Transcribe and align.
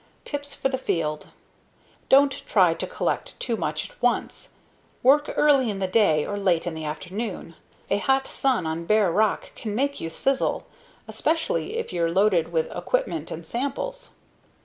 Tips 0.25 0.55
For 0.55 0.67
The 0.67 0.79
Field 0.79 1.27
Don't 2.09 2.43
try 2.47 2.73
to 2.73 2.87
collect 2.87 3.39
too 3.39 3.55
much 3.55 3.87
at 3.91 4.01
once. 4.01 4.53
Work 5.03 5.31
early 5.37 5.69
in 5.69 5.77
the 5.77 5.85
day 5.87 6.25
or 6.25 6.39
late 6.39 6.65
in 6.65 6.73
the 6.73 6.85
afternoon. 6.85 7.53
A 7.91 7.99
hot 7.99 8.25
sun 8.25 8.65
on 8.65 8.85
bare 8.85 9.11
rock 9.11 9.53
can 9.53 9.75
make 9.75 10.01
you 10.01 10.09
sizzle 10.09 10.65
especially 11.07 11.77
if 11.77 11.93
you're 11.93 12.09
loaded 12.09 12.51
with 12.51 12.71
equipment 12.71 13.29
and 13.29 13.45
samples. 13.45 14.13